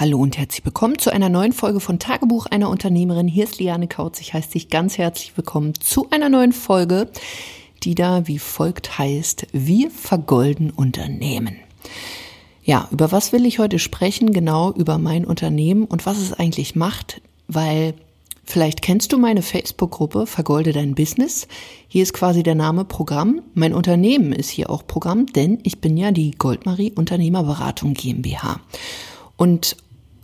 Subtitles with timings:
[0.00, 3.26] Hallo und herzlich willkommen zu einer neuen Folge von Tagebuch einer Unternehmerin.
[3.26, 4.20] Hier ist Liane Kautz.
[4.20, 7.08] Ich heiße dich ganz herzlich willkommen zu einer neuen Folge,
[7.82, 11.56] die da wie folgt heißt, wir vergolden Unternehmen.
[12.62, 14.32] Ja, über was will ich heute sprechen?
[14.32, 17.94] Genau über mein Unternehmen und was es eigentlich macht, weil
[18.44, 21.48] Vielleicht kennst du meine Facebook-Gruppe Vergolde dein Business.
[21.86, 23.42] Hier ist quasi der Name Programm.
[23.52, 28.60] Mein Unternehmen ist hier auch Programm, denn ich bin ja die Goldmarie Unternehmerberatung GmbH.
[29.36, 29.76] Und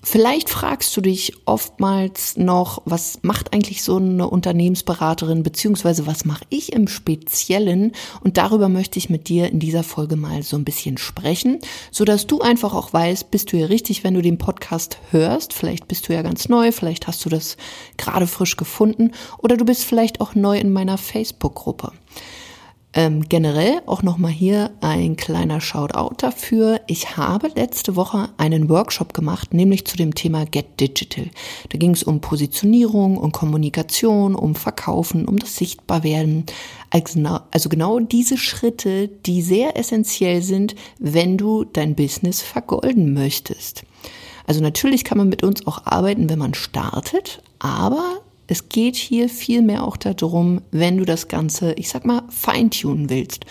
[0.06, 6.44] Vielleicht fragst du dich oftmals noch, was macht eigentlich so eine Unternehmensberaterin, beziehungsweise was mache
[6.50, 7.92] ich im Speziellen?
[8.22, 11.58] Und darüber möchte ich mit dir in dieser Folge mal so ein bisschen sprechen,
[11.90, 15.54] so dass du einfach auch weißt, bist du hier richtig, wenn du den Podcast hörst.
[15.54, 17.56] Vielleicht bist du ja ganz neu, vielleicht hast du das
[17.96, 21.92] gerade frisch gefunden oder du bist vielleicht auch neu in meiner Facebook-Gruppe.
[22.96, 26.80] Ähm, generell auch nochmal hier ein kleiner Shoutout dafür.
[26.86, 31.26] Ich habe letzte Woche einen Workshop gemacht, nämlich zu dem Thema Get Digital.
[31.70, 36.46] Da ging es um Positionierung, um Kommunikation, um Verkaufen, um das Sichtbarwerden.
[37.50, 43.82] Also genau, diese Schritte, die sehr essentiell sind, wenn du dein Business vergolden möchtest.
[44.46, 49.28] Also natürlich kann man mit uns auch arbeiten, wenn man startet, aber es geht hier
[49.28, 53.46] vielmehr auch darum, wenn du das Ganze, ich sag mal, feintunen willst.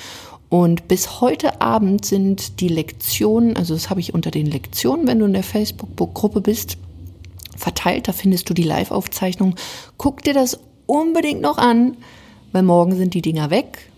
[0.50, 5.18] Und bis heute Abend sind die Lektionen, also das habe ich unter den Lektionen, wenn
[5.18, 6.78] du in der Facebook-Gruppe bist,
[7.58, 8.08] verteilt.
[8.08, 9.56] Da findest du die Live-Aufzeichnung.
[9.98, 11.98] Guck dir das unbedingt noch an,
[12.52, 13.90] weil morgen sind die Dinger weg.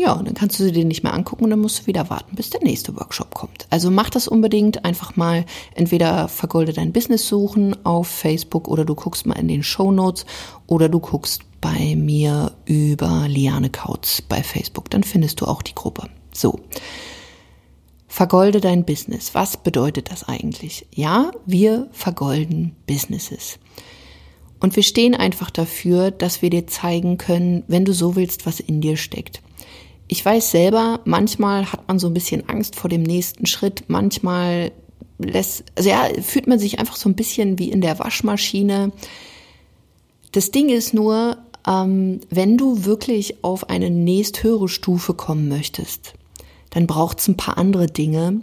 [0.00, 2.08] Ja, und dann kannst du sie dir nicht mehr angucken und dann musst du wieder
[2.08, 3.66] warten, bis der nächste Workshop kommt.
[3.68, 8.94] Also mach das unbedingt einfach mal entweder vergolde dein Business suchen auf Facebook oder du
[8.94, 10.24] guckst mal in den Show Notes
[10.66, 14.88] oder du guckst bei mir über Liane Kautz bei Facebook.
[14.88, 16.08] Dann findest du auch die Gruppe.
[16.32, 16.60] So.
[18.08, 19.34] Vergolde dein Business.
[19.34, 20.86] Was bedeutet das eigentlich?
[20.94, 23.58] Ja, wir vergolden Businesses.
[24.60, 28.60] Und wir stehen einfach dafür, dass wir dir zeigen können, wenn du so willst, was
[28.60, 29.42] in dir steckt
[30.10, 34.72] ich weiß selber, manchmal hat man so ein bisschen Angst vor dem nächsten Schritt, manchmal
[35.18, 38.90] lässt, also ja, fühlt man sich einfach so ein bisschen wie in der Waschmaschine.
[40.32, 46.14] Das Ding ist nur, ähm, wenn du wirklich auf eine nächsthöhere Stufe kommen möchtest,
[46.70, 48.40] dann braucht es ein paar andere Dinge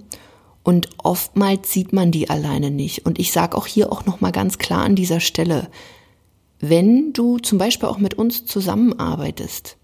[0.64, 3.06] und oftmals sieht man die alleine nicht.
[3.06, 5.68] Und ich sage auch hier auch nochmal ganz klar an dieser Stelle,
[6.62, 9.77] wenn du zum Beispiel auch mit uns zusammenarbeitest,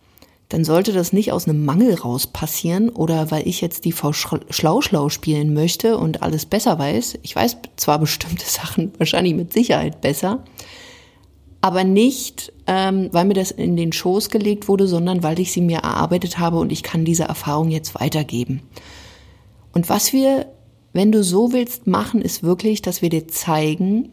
[0.53, 4.13] dann sollte das nicht aus einem Mangel raus passieren oder weil ich jetzt die Frau
[4.13, 7.17] Schlau-Schlau spielen möchte und alles besser weiß.
[7.23, 10.43] Ich weiß zwar bestimmte Sachen wahrscheinlich mit Sicherheit besser,
[11.61, 15.61] aber nicht, ähm, weil mir das in den Schoß gelegt wurde, sondern weil ich sie
[15.61, 18.61] mir erarbeitet habe und ich kann diese Erfahrung jetzt weitergeben.
[19.71, 20.45] Und was wir,
[20.91, 24.09] wenn du so willst, machen, ist wirklich, dass wir dir zeigen,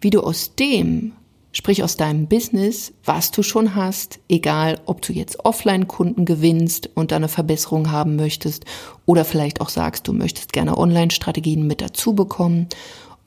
[0.00, 1.12] wie du aus dem,
[1.56, 7.12] Sprich aus deinem Business, was du schon hast, egal ob du jetzt Offline-Kunden gewinnst und
[7.12, 8.64] da eine Verbesserung haben möchtest
[9.06, 12.66] oder vielleicht auch sagst, du möchtest gerne Online-Strategien mit dazu bekommen,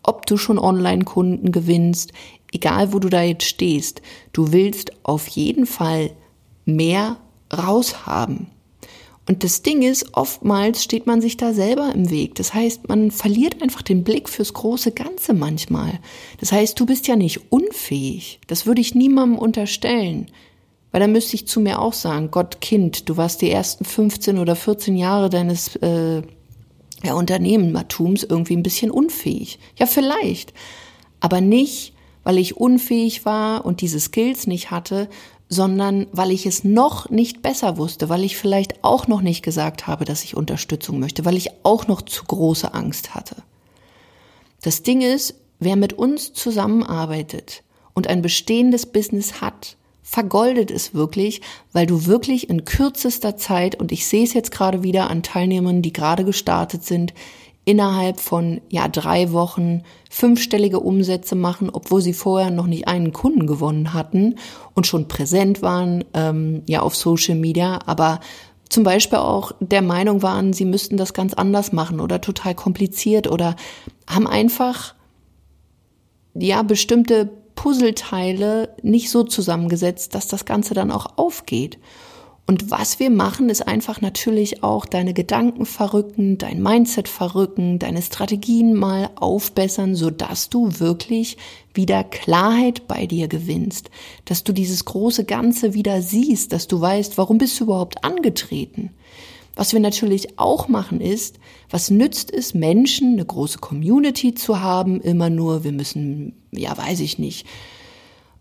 [0.04, 2.12] ob du schon Online-Kunden gewinnst,
[2.52, 4.02] egal wo du da jetzt stehst,
[4.34, 6.12] du willst auf jeden Fall
[6.66, 7.16] mehr
[7.56, 8.48] raushaben.
[9.28, 12.36] Und das Ding ist, oftmals steht man sich da selber im Weg.
[12.36, 16.00] Das heißt, man verliert einfach den Blick fürs große Ganze manchmal.
[16.40, 18.40] Das heißt, du bist ja nicht unfähig.
[18.48, 20.28] Das würde ich niemandem unterstellen.
[20.92, 24.38] Weil dann müsste ich zu mir auch sagen, Gott, Kind, du warst die ersten 15
[24.38, 26.22] oder 14 Jahre deines äh,
[27.04, 29.60] ja, Unternehmertums irgendwie ein bisschen unfähig.
[29.78, 30.54] Ja, vielleicht.
[31.20, 35.10] Aber nicht, weil ich unfähig war und diese Skills nicht hatte,
[35.50, 39.88] sondern weil ich es noch nicht besser wusste, weil ich vielleicht auch noch nicht gesagt
[39.88, 43.38] habe, dass ich Unterstützung möchte, weil ich auch noch zu große Angst hatte.
[44.62, 47.64] Das Ding ist, wer mit uns zusammenarbeitet
[47.94, 51.42] und ein bestehendes Business hat, vergoldet es wirklich,
[51.74, 55.82] weil du wirklich in kürzester Zeit, und ich sehe es jetzt gerade wieder an Teilnehmern,
[55.82, 57.14] die gerade gestartet sind,
[57.68, 63.46] innerhalb von ja drei Wochen fünfstellige Umsätze machen, obwohl sie vorher noch nicht einen Kunden
[63.46, 64.36] gewonnen hatten
[64.74, 68.22] und schon präsent waren ähm, ja auf Social Media, aber
[68.70, 73.30] zum Beispiel auch der Meinung waren, sie müssten das ganz anders machen oder total kompliziert
[73.30, 73.58] oder
[74.10, 74.96] haben einfach
[76.36, 81.80] ja bestimmte Puzzleteile nicht so zusammengesetzt, dass das Ganze dann auch aufgeht.
[82.50, 88.02] Und was wir machen, ist einfach natürlich auch deine Gedanken verrücken, dein Mindset verrücken, deine
[88.02, 91.36] Strategien mal aufbessern, so dass du wirklich
[91.74, 93.90] wieder Klarheit bei dir gewinnst,
[94.24, 98.92] dass du dieses große Ganze wieder siehst, dass du weißt, warum bist du überhaupt angetreten.
[99.56, 101.40] Was wir natürlich auch machen ist,
[101.70, 107.02] was nützt es Menschen, eine große Community zu haben, immer nur, wir müssen, ja, weiß
[107.02, 107.46] ich nicht,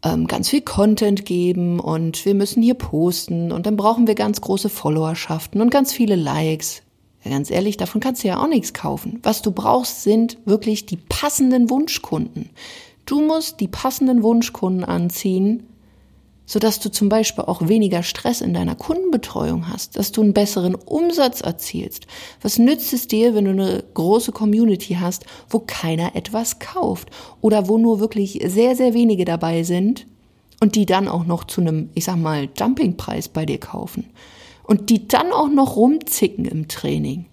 [0.03, 4.41] ähm, ganz viel Content geben und wir müssen hier posten und dann brauchen wir ganz
[4.41, 6.83] große Followerschaften und ganz viele Likes.
[7.25, 9.19] Ja, ganz ehrlich, davon kannst du ja auch nichts kaufen.
[9.23, 12.51] Was du brauchst, sind wirklich die passenden Wunschkunden.
[13.05, 15.65] Du musst die passenden Wunschkunden anziehen,
[16.47, 20.75] sodass du zum Beispiel auch weniger Stress in deiner Kundenbetreuung hast, dass du einen besseren
[20.75, 22.07] Umsatz erzielst.
[22.41, 27.11] Was nützt es dir, wenn du eine große Community hast, wo keiner etwas kauft
[27.41, 30.07] oder wo nur wirklich sehr, sehr wenige dabei sind
[30.61, 34.07] und die dann auch noch zu einem, ich sag mal, Dumpingpreis bei dir kaufen
[34.63, 37.27] und die dann auch noch rumzicken im Training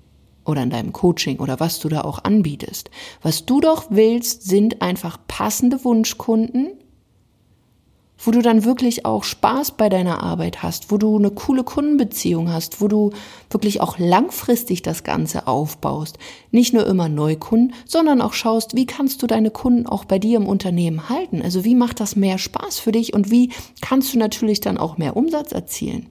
[0.45, 2.89] oder in deinem Coaching oder was du da auch anbietest.
[3.21, 6.71] Was du doch willst, sind einfach passende Wunschkunden,
[8.24, 12.52] wo du dann wirklich auch Spaß bei deiner Arbeit hast, wo du eine coole Kundenbeziehung
[12.52, 13.12] hast, wo du
[13.50, 16.18] wirklich auch langfristig das Ganze aufbaust.
[16.52, 20.38] Nicht nur immer Neukunden, sondern auch schaust, wie kannst du deine Kunden auch bei dir
[20.38, 21.42] im Unternehmen halten?
[21.42, 24.98] Also wie macht das mehr Spaß für dich und wie kannst du natürlich dann auch
[24.98, 26.08] mehr Umsatz erzielen?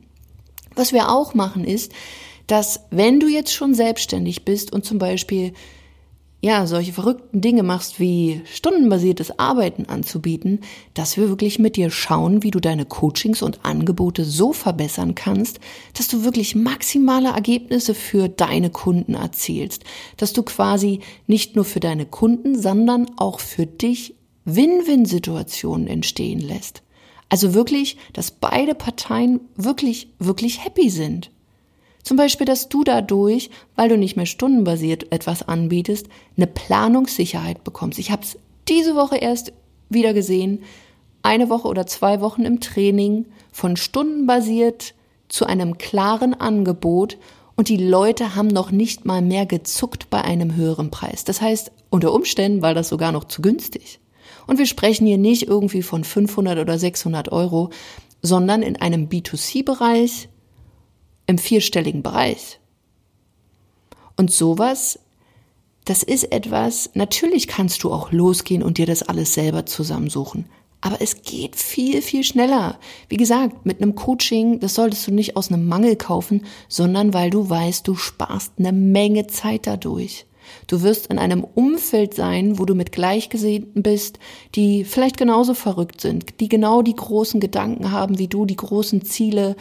[0.75, 1.93] Was wir auch machen ist,
[2.47, 5.53] dass wenn du jetzt schon selbstständig bist und zum Beispiel
[6.45, 10.59] ja, solche verrückten Dinge machst, wie stundenbasiertes Arbeiten anzubieten,
[10.93, 15.61] dass wir wirklich mit dir schauen, wie du deine Coachings und Angebote so verbessern kannst,
[15.97, 19.85] dass du wirklich maximale Ergebnisse für deine Kunden erzielst,
[20.17, 20.99] dass du quasi
[21.29, 26.83] nicht nur für deine Kunden, sondern auch für dich Win-Win-Situationen entstehen lässt.
[27.29, 31.31] Also wirklich, dass beide Parteien wirklich, wirklich happy sind.
[32.03, 37.99] Zum Beispiel, dass du dadurch, weil du nicht mehr stundenbasiert etwas anbietest, eine Planungssicherheit bekommst.
[37.99, 38.39] Ich habe es
[38.69, 39.53] diese Woche erst
[39.89, 40.63] wieder gesehen,
[41.23, 44.95] eine Woche oder zwei Wochen im Training von stundenbasiert
[45.29, 47.19] zu einem klaren Angebot
[47.55, 51.25] und die Leute haben noch nicht mal mehr gezuckt bei einem höheren Preis.
[51.25, 54.01] Das heißt, unter Umständen war das sogar noch zu günstig.
[54.47, 57.71] Und wir sprechen hier nicht irgendwie von 500 oder 600 Euro,
[58.23, 60.29] sondern in einem B2C-Bereich
[61.27, 62.59] im vierstelligen Bereich.
[64.17, 64.99] Und sowas,
[65.85, 70.47] das ist etwas, natürlich kannst du auch losgehen und dir das alles selber zusammensuchen.
[70.81, 72.79] Aber es geht viel, viel schneller.
[73.09, 77.31] Wie gesagt, mit einem Coaching, das solltest du nicht aus einem Mangel kaufen, sondern weil
[77.31, 80.27] du weißt, du sparst eine Menge Zeit dadurch.
[80.67, 84.19] Du wirst in einem Umfeld sein, wo du mit Gleichgesinnten bist,
[84.55, 89.05] die vielleicht genauso verrückt sind, die genau die großen Gedanken haben wie du, die großen
[89.05, 89.57] Ziele,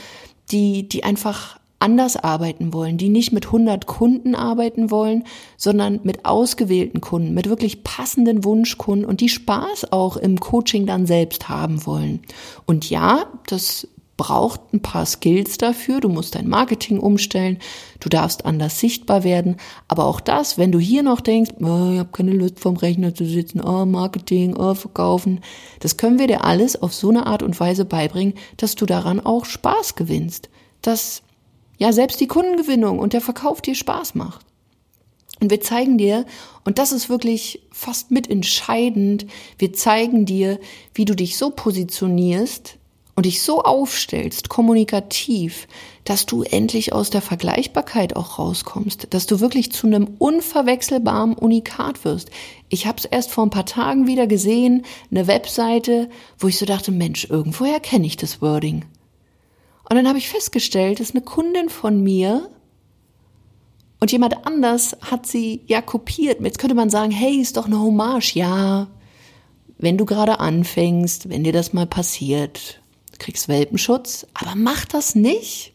[0.49, 5.23] die, die einfach anders arbeiten wollen, die nicht mit 100 Kunden arbeiten wollen,
[5.57, 11.05] sondern mit ausgewählten Kunden, mit wirklich passenden Wunschkunden und die Spaß auch im Coaching dann
[11.05, 12.21] selbst haben wollen.
[12.65, 13.88] Und ja, das
[14.18, 16.00] braucht ein paar Skills dafür.
[16.00, 17.58] Du musst dein Marketing umstellen,
[18.00, 19.58] du darfst anders sichtbar werden.
[19.88, 23.16] Aber auch das, wenn du hier noch denkst, oh, ich habe keine Lust vom Rechner
[23.16, 25.42] zu sitzen, oh, Marketing, oh, verkaufen,
[25.80, 29.19] das können wir dir alles auf so eine Art und Weise beibringen, dass du daran
[29.19, 30.50] auch Spaß gewinnst.
[30.81, 31.24] Dass
[31.78, 34.46] ja selbst die Kundengewinnung und der Verkauf dir Spaß macht.
[35.40, 36.25] Und wir zeigen dir,
[36.63, 39.25] und das ist wirklich fast mitentscheidend,
[39.58, 40.60] wir zeigen dir,
[40.94, 42.78] wie du dich so positionierst
[43.16, 45.68] und dich so aufstellst, kommunikativ,
[46.04, 52.06] dass du endlich aus der Vergleichbarkeit auch rauskommst, dass du wirklich zu einem unverwechselbaren Unikat
[52.06, 52.30] wirst.
[52.69, 56.65] Ich habe es erst vor ein paar Tagen wieder gesehen, eine Webseite, wo ich so
[56.65, 58.86] dachte, Mensch, irgendwoher kenne ich das Wording.
[59.89, 62.50] Und dann habe ich festgestellt, dass eine Kundin von mir
[64.00, 66.41] und jemand anders hat sie ja kopiert.
[66.41, 68.34] Jetzt könnte man sagen, hey, ist doch eine Hommage.
[68.34, 68.88] Ja,
[69.77, 72.80] wenn du gerade anfängst, wenn dir das mal passiert,
[73.22, 75.72] kriegst Welpenschutz, aber mach das nicht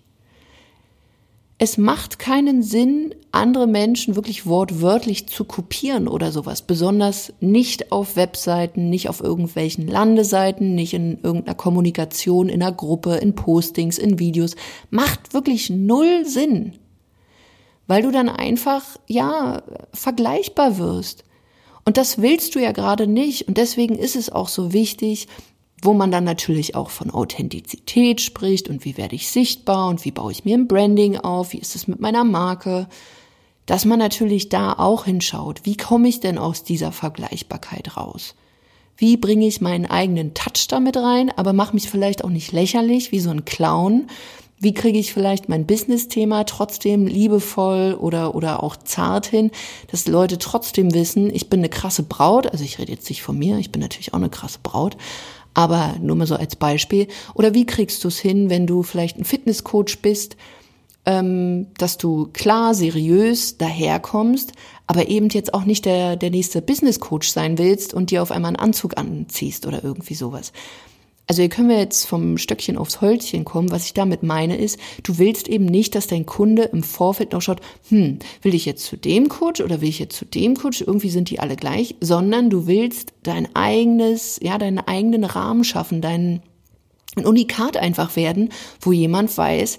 [1.58, 6.60] es macht keinen Sinn, andere Menschen wirklich wortwörtlich zu kopieren oder sowas.
[6.60, 13.16] Besonders nicht auf Webseiten, nicht auf irgendwelchen Landeseiten, nicht in irgendeiner Kommunikation, in einer Gruppe,
[13.16, 14.54] in Postings, in Videos.
[14.90, 16.74] Macht wirklich null Sinn.
[17.86, 19.62] Weil du dann einfach, ja,
[19.94, 21.24] vergleichbar wirst.
[21.86, 23.48] Und das willst du ja gerade nicht.
[23.48, 25.28] Und deswegen ist es auch so wichtig,
[25.82, 30.10] wo man dann natürlich auch von Authentizität spricht und wie werde ich sichtbar und wie
[30.10, 32.88] baue ich mir ein Branding auf, wie ist es mit meiner Marke,
[33.66, 38.34] dass man natürlich da auch hinschaut, wie komme ich denn aus dieser Vergleichbarkeit raus?
[38.96, 43.12] Wie bringe ich meinen eigenen Touch damit rein, aber mache mich vielleicht auch nicht lächerlich
[43.12, 44.06] wie so ein Clown?
[44.58, 49.50] Wie kriege ich vielleicht mein Business-Thema trotzdem liebevoll oder, oder auch zart hin,
[49.90, 53.36] dass Leute trotzdem wissen, ich bin eine krasse Braut, also ich rede jetzt nicht von
[53.36, 54.96] mir, ich bin natürlich auch eine krasse Braut,
[55.56, 57.08] aber nur mal so als Beispiel.
[57.32, 60.36] Oder wie kriegst du es hin, wenn du vielleicht ein Fitnesscoach bist,
[61.06, 64.52] ähm, dass du klar, seriös daherkommst,
[64.86, 68.32] aber eben jetzt auch nicht der, der nächste Business Coach sein willst und dir auf
[68.32, 70.52] einmal einen Anzug anziehst oder irgendwie sowas.
[71.28, 73.72] Also hier können wir jetzt vom Stöckchen aufs Holzchen kommen.
[73.72, 77.42] Was ich damit meine ist, du willst eben nicht, dass dein Kunde im Vorfeld noch
[77.42, 80.82] schaut, hm, will ich jetzt zu dem Coach oder will ich jetzt zu dem Coach?
[80.82, 86.00] Irgendwie sind die alle gleich, sondern du willst dein eigenes, ja, deinen eigenen Rahmen schaffen,
[86.00, 86.42] dein
[87.16, 89.78] ein Unikat einfach werden, wo jemand weiß,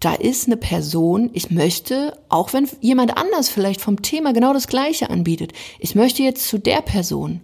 [0.00, 4.68] da ist eine Person, ich möchte, auch wenn jemand anders vielleicht vom Thema genau das
[4.68, 7.40] Gleiche anbietet, ich möchte jetzt zu der Person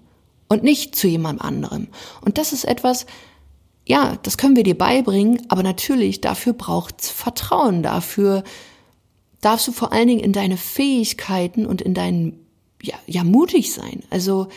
[0.48, 1.88] und nicht zu jemand anderem.
[2.20, 3.06] Und das ist etwas,
[3.84, 8.44] ja, das können wir dir beibringen, aber natürlich dafür braucht's Vertrauen, dafür
[9.40, 12.46] darfst du vor allen Dingen in deine Fähigkeiten und in deinen,
[12.80, 14.02] ja, ja, mutig sein.
[14.10, 14.48] Also,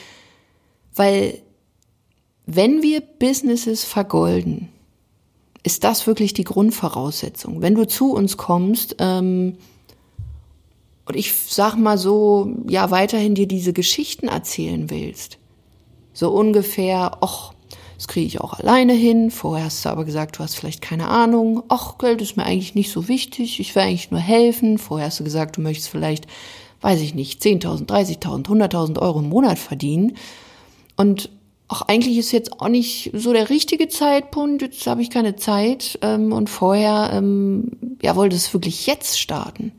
[0.93, 1.41] weil
[2.45, 4.69] wenn wir Businesses vergolden,
[5.63, 7.61] ist das wirklich die Grundvoraussetzung.
[7.61, 9.57] Wenn du zu uns kommst, ähm,
[11.07, 15.39] und ich sag mal so, ja, weiterhin dir diese Geschichten erzählen willst,
[16.13, 17.54] so ungefähr, ach,
[17.97, 19.31] das kriege ich auch alleine hin.
[19.31, 21.63] Vorher hast du aber gesagt, du hast vielleicht keine Ahnung.
[21.69, 23.59] Ach, Geld ist mir eigentlich nicht so wichtig.
[23.59, 24.77] Ich will eigentlich nur helfen.
[24.77, 26.27] Vorher hast du gesagt, du möchtest vielleicht,
[26.81, 30.17] weiß ich nicht, 10.000, 30.000, 100.000 Euro im Monat verdienen.
[30.97, 31.29] Und
[31.67, 35.97] ach, eigentlich ist jetzt auch nicht so der richtige Zeitpunkt, jetzt habe ich keine Zeit
[36.01, 39.71] ähm, und vorher, ähm, ja, wollte es wirklich jetzt starten,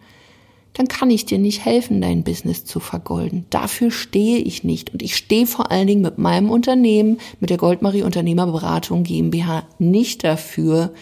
[0.76, 3.46] dann kann ich dir nicht helfen, dein Business zu vergolden.
[3.48, 4.92] Dafür stehe ich nicht.
[4.92, 10.22] Und ich stehe vor allen Dingen mit meinem Unternehmen, mit der Goldmarie Unternehmerberatung GmbH, nicht
[10.22, 10.92] dafür,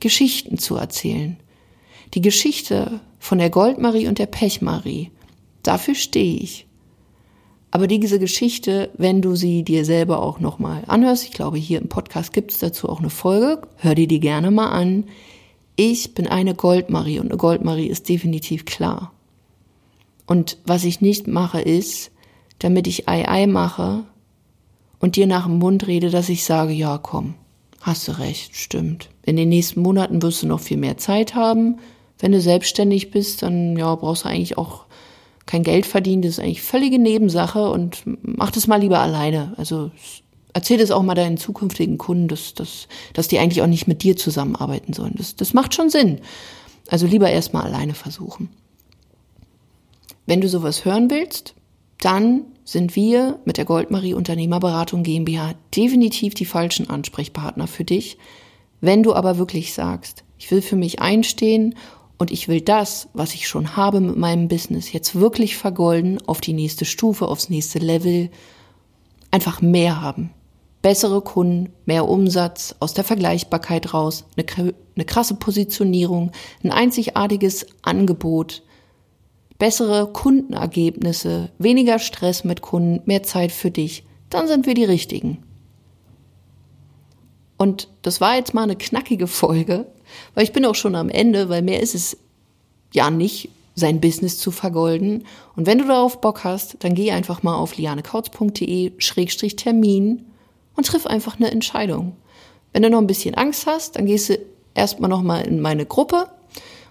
[0.00, 1.36] Geschichten zu erzählen.
[2.14, 5.10] Die Geschichte von der Goldmarie und der Pechmarie,
[5.62, 6.66] dafür stehe ich.
[7.70, 11.88] Aber diese Geschichte, wenn du sie dir selber auch nochmal anhörst, ich glaube, hier im
[11.88, 15.04] Podcast gibt es dazu auch eine Folge, hör dir die gerne mal an.
[15.76, 19.12] Ich bin eine Goldmarie und eine Goldmarie ist definitiv klar.
[20.26, 22.10] Und was ich nicht mache ist,
[22.58, 24.04] damit ich Ei Ei mache
[25.00, 27.34] und dir nach dem Mund rede, dass ich sage, ja komm,
[27.80, 29.10] hast du recht, stimmt.
[29.22, 31.78] In den nächsten Monaten wirst du noch viel mehr Zeit haben.
[32.18, 34.86] Wenn du selbstständig bist, dann ja, brauchst du eigentlich auch
[35.46, 39.52] kein Geld verdienen, das ist eigentlich völlige Nebensache und mach das mal lieber alleine.
[39.58, 39.90] Also
[40.54, 44.02] erzähl das auch mal deinen zukünftigen Kunden, dass, dass, dass die eigentlich auch nicht mit
[44.02, 45.14] dir zusammenarbeiten sollen.
[45.16, 46.20] Das, das macht schon Sinn.
[46.88, 48.48] Also lieber erstmal alleine versuchen.
[50.26, 51.54] Wenn du sowas hören willst,
[52.00, 58.16] dann sind wir mit der Goldmarie Unternehmerberatung GmbH definitiv die falschen Ansprechpartner für dich.
[58.80, 61.74] Wenn du aber wirklich sagst, ich will für mich einstehen
[62.16, 66.40] und ich will das, was ich schon habe mit meinem Business, jetzt wirklich vergolden, auf
[66.40, 68.30] die nächste Stufe, aufs nächste Level,
[69.30, 70.30] einfach mehr haben.
[70.84, 76.30] Bessere Kunden, mehr Umsatz, aus der Vergleichbarkeit raus, eine, eine krasse Positionierung,
[76.62, 78.62] ein einzigartiges Angebot,
[79.58, 85.42] bessere Kundenergebnisse, weniger Stress mit Kunden, mehr Zeit für dich, dann sind wir die Richtigen.
[87.56, 89.86] Und das war jetzt mal eine knackige Folge,
[90.34, 92.18] weil ich bin auch schon am Ende, weil mehr ist es
[92.92, 95.24] ja nicht, sein Business zu vergolden.
[95.56, 100.26] Und wenn du darauf Bock hast, dann geh einfach mal auf lianekautz.de Schrägstrich Termin
[100.76, 102.16] und triff einfach eine Entscheidung.
[102.72, 104.38] Wenn du noch ein bisschen Angst hast, dann gehst du
[104.74, 106.28] erstmal noch mal in meine Gruppe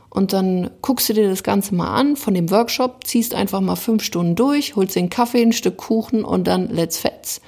[0.10, 3.76] und dann guckst du dir das Ganze mal an von dem Workshop, ziehst einfach mal
[3.76, 7.42] fünf Stunden durch, holst den Kaffee, ein Stück Kuchen und dann let's fetz.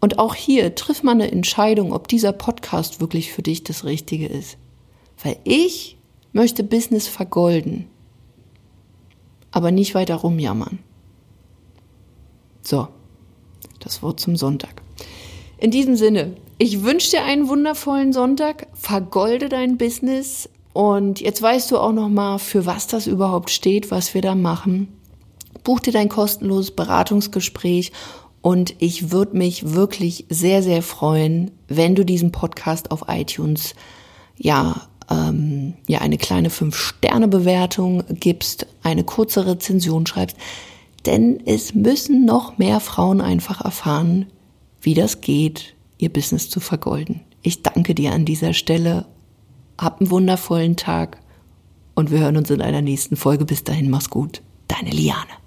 [0.00, 4.26] Und auch hier triff mal eine Entscheidung, ob dieser Podcast wirklich für dich das Richtige
[4.26, 4.56] ist.
[5.22, 5.98] Weil ich
[6.32, 7.86] möchte Business vergolden,
[9.50, 10.80] aber nicht weiter rumjammern.
[12.62, 12.88] So,
[13.84, 14.82] das Wort zum Sonntag.
[15.58, 21.70] In diesem Sinne, ich wünsche dir einen wundervollen Sonntag, vergolde dein Business und jetzt weißt
[21.70, 24.88] du auch noch mal, für was das überhaupt steht, was wir da machen.
[25.64, 27.92] Buch dir dein kostenloses Beratungsgespräch
[28.40, 33.74] und ich würde mich wirklich sehr, sehr freuen, wenn du diesem Podcast auf iTunes
[34.36, 40.36] ja, ähm, ja eine kleine Fünf-Sterne-Bewertung gibst, eine kurze Rezension schreibst.
[41.06, 44.26] Denn es müssen noch mehr Frauen einfach erfahren,
[44.80, 47.20] wie das geht, ihr Business zu vergolden.
[47.42, 49.06] Ich danke dir an dieser Stelle.
[49.78, 51.18] Hab einen wundervollen Tag
[51.94, 53.44] und wir hören uns in einer nächsten Folge.
[53.44, 54.42] Bis dahin, mach's gut.
[54.68, 55.41] Deine Liane.